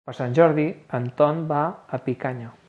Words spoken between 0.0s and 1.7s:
Per Sant Jordi en Ton va